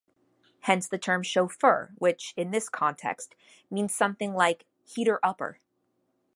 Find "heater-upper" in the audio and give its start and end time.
4.83-5.59